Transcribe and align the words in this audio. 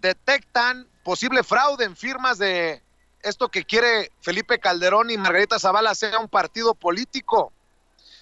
detectan 0.00 0.88
posible 1.04 1.42
fraude 1.42 1.84
en 1.84 1.96
firmas 1.96 2.38
de 2.38 2.82
esto 3.22 3.48
que 3.48 3.64
quiere 3.64 4.12
Felipe 4.20 4.58
Calderón 4.58 5.10
y 5.10 5.16
Margarita 5.16 5.58
Zavala 5.58 5.94
sea 5.94 6.18
un 6.18 6.28
partido 6.28 6.74
político. 6.74 7.52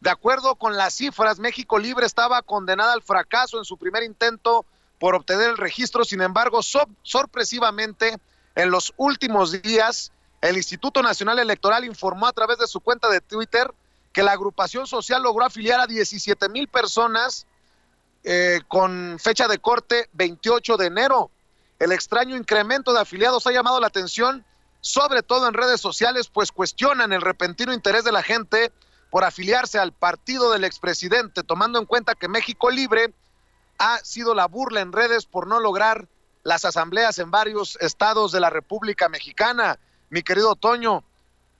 De 0.00 0.10
acuerdo 0.10 0.56
con 0.56 0.76
las 0.76 0.94
cifras, 0.94 1.38
México 1.38 1.78
Libre 1.78 2.06
estaba 2.06 2.42
condenada 2.42 2.92
al 2.92 3.02
fracaso 3.02 3.58
en 3.58 3.64
su 3.64 3.76
primer 3.76 4.02
intento 4.02 4.64
por 4.98 5.14
obtener 5.14 5.50
el 5.50 5.58
registro. 5.58 6.04
Sin 6.04 6.22
embargo, 6.22 6.60
sorpresivamente, 6.62 8.16
en 8.54 8.70
los 8.70 8.92
últimos 8.96 9.60
días, 9.62 10.12
el 10.40 10.56
Instituto 10.56 11.02
Nacional 11.02 11.38
Electoral 11.38 11.84
informó 11.84 12.26
a 12.26 12.32
través 12.32 12.58
de 12.58 12.66
su 12.66 12.80
cuenta 12.80 13.08
de 13.08 13.20
Twitter 13.20 13.72
que 14.12 14.22
la 14.22 14.32
agrupación 14.32 14.86
social 14.86 15.22
logró 15.22 15.44
afiliar 15.44 15.80
a 15.80 15.86
17 15.86 16.48
mil 16.48 16.66
personas 16.66 17.46
eh, 18.24 18.60
con 18.68 19.18
fecha 19.18 19.48
de 19.48 19.58
corte 19.58 20.08
28 20.12 20.76
de 20.76 20.86
enero. 20.86 21.30
El 21.80 21.92
extraño 21.92 22.36
incremento 22.36 22.92
de 22.92 23.00
afiliados 23.00 23.46
ha 23.46 23.52
llamado 23.52 23.80
la 23.80 23.86
atención, 23.86 24.44
sobre 24.82 25.22
todo 25.22 25.48
en 25.48 25.54
redes 25.54 25.80
sociales, 25.80 26.28
pues 26.28 26.52
cuestionan 26.52 27.12
el 27.14 27.22
repentino 27.22 27.72
interés 27.72 28.04
de 28.04 28.12
la 28.12 28.22
gente 28.22 28.70
por 29.08 29.24
afiliarse 29.24 29.78
al 29.78 29.92
partido 29.92 30.52
del 30.52 30.64
expresidente, 30.64 31.42
tomando 31.42 31.78
en 31.78 31.86
cuenta 31.86 32.14
que 32.14 32.28
México 32.28 32.70
Libre 32.70 33.14
ha 33.78 33.98
sido 34.04 34.34
la 34.34 34.46
burla 34.46 34.82
en 34.82 34.92
redes 34.92 35.24
por 35.24 35.46
no 35.46 35.58
lograr 35.58 36.06
las 36.42 36.66
asambleas 36.66 37.18
en 37.18 37.30
varios 37.30 37.78
estados 37.80 38.30
de 38.30 38.40
la 38.40 38.50
República 38.50 39.08
Mexicana. 39.08 39.78
Mi 40.10 40.22
querido 40.22 40.56
Toño, 40.56 41.02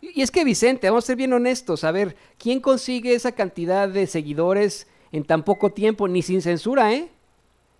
Y 0.00 0.22
es 0.22 0.30
que 0.30 0.44
Vicente, 0.44 0.88
vamos 0.88 1.04
a 1.04 1.06
ser 1.08 1.16
bien 1.16 1.32
honestos, 1.32 1.84
a 1.84 1.92
ver, 1.92 2.16
¿quién 2.38 2.60
consigue 2.60 3.14
esa 3.14 3.32
cantidad 3.32 3.88
de 3.88 4.06
seguidores 4.06 4.86
en 5.12 5.24
tan 5.24 5.44
poco 5.44 5.70
tiempo, 5.70 6.08
ni 6.08 6.22
sin 6.22 6.40
censura, 6.40 6.92
eh? 6.94 7.10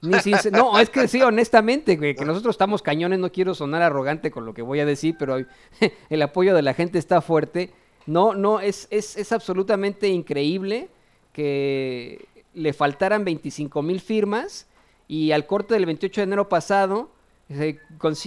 Ni 0.03 0.19
sin, 0.21 0.37
no, 0.53 0.79
es 0.79 0.91
que 0.91 1.09
sí, 1.09 1.21
honestamente, 1.23 1.99
que 1.99 2.25
nosotros 2.25 2.55
estamos 2.55 2.83
cañones, 2.83 3.19
no 3.19 3.33
quiero 3.33 3.55
sonar 3.55 3.83
arrogante 3.83 4.31
con 4.31 4.47
lo 4.47 4.55
que 4.55 4.63
voy 4.63 4.81
a 4.81 4.87
decir, 4.87 5.17
pero 5.19 5.37
el 6.11 6.23
apoyo 6.23 6.55
de 6.55 6.63
la 6.63 6.75
gente 6.75 6.99
está 6.99 7.21
fuerte. 7.21 7.73
No, 8.07 8.35
no, 8.35 8.61
es, 8.61 8.89
es, 8.91 9.17
es 9.17 9.33
absolutamente 9.33 10.09
increíble 10.09 10.89
que 11.33 12.27
le 12.55 12.73
faltaran 12.73 13.25
25 13.25 13.83
mil 13.83 14.01
firmas 14.01 14.67
y 15.07 15.33
al 15.33 15.47
corte 15.47 15.75
del 15.75 15.87
28 15.87 16.21
de 16.21 16.25
enero 16.25 16.49
pasado 16.49 17.11
se 17.49 17.81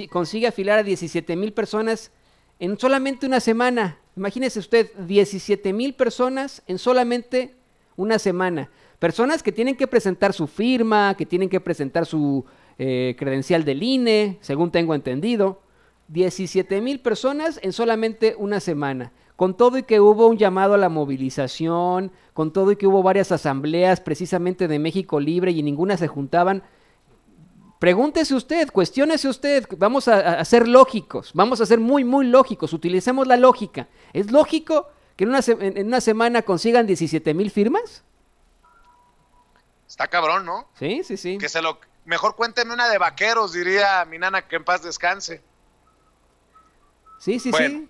consigue 0.09 0.47
afilar 0.47 0.79
a 0.79 0.83
17 0.83 1.35
mil 1.35 1.53
personas 1.53 2.11
en 2.59 2.77
solamente 2.77 3.25
una 3.25 3.39
semana. 3.39 3.97
Imagínese 4.15 4.59
usted, 4.59 4.91
17 4.97 5.73
mil 5.73 5.93
personas 5.95 6.61
en 6.67 6.77
solamente 6.77 7.55
una 7.95 8.19
semana. 8.19 8.69
Personas 8.99 9.43
que 9.43 9.51
tienen 9.51 9.75
que 9.75 9.87
presentar 9.87 10.33
su 10.33 10.47
firma, 10.47 11.15
que 11.17 11.25
tienen 11.25 11.49
que 11.49 11.59
presentar 11.59 12.05
su 12.05 12.45
eh, 12.77 13.15
credencial 13.17 13.65
del 13.65 13.83
INE, 13.83 14.37
según 14.41 14.71
tengo 14.71 14.95
entendido. 14.95 15.61
17 16.07 16.81
mil 16.81 16.99
personas 16.99 17.59
en 17.63 17.73
solamente 17.73 18.35
una 18.37 18.59
semana. 18.59 19.11
Con 19.35 19.57
todo 19.57 19.77
y 19.77 19.83
que 19.83 19.99
hubo 19.99 20.27
un 20.27 20.37
llamado 20.37 20.75
a 20.75 20.77
la 20.77 20.89
movilización, 20.89 22.11
con 22.33 22.53
todo 22.53 22.71
y 22.71 22.75
que 22.75 22.87
hubo 22.87 23.01
varias 23.01 23.31
asambleas 23.31 23.99
precisamente 23.99 24.67
de 24.67 24.79
México 24.79 25.19
Libre 25.19 25.51
y 25.51 25.63
ninguna 25.63 25.97
se 25.97 26.07
juntaban, 26.07 26.63
Pregúntese 27.83 28.33
usted, 28.33 28.69
cuestiónese 28.71 29.27
usted, 29.27 29.67
vamos 29.75 30.07
a, 30.07 30.45
ser 30.45 30.69
lógicos, 30.69 31.31
vamos 31.33 31.59
a 31.59 31.65
ser 31.65 31.81
muy, 31.81 32.05
muy 32.05 32.25
lógicos, 32.25 32.71
utilicemos 32.71 33.27
la 33.27 33.35
lógica. 33.35 33.89
¿Es 34.13 34.31
lógico 34.31 34.89
que 35.17 35.25
en 35.25 35.31
una, 35.31 35.41
en 35.45 35.87
una 35.87 35.99
semana 35.99 36.43
consigan 36.43 36.87
17 36.87 37.33
mil 37.33 37.51
firmas? 37.51 38.05
Está 39.85 40.07
cabrón, 40.07 40.45
¿no? 40.45 40.65
Sí, 40.79 41.03
sí, 41.03 41.17
sí. 41.17 41.37
Que 41.37 41.49
se 41.49 41.61
lo... 41.61 41.77
Mejor 42.05 42.37
cuénteme 42.37 42.73
una 42.73 42.87
de 42.87 42.97
vaqueros, 42.97 43.51
diría 43.51 44.05
mi 44.05 44.17
nana, 44.17 44.47
que 44.47 44.55
en 44.55 44.63
paz 44.63 44.81
descanse. 44.81 45.41
Sí, 47.19 47.37
sí, 47.37 47.51
sí. 47.51 47.89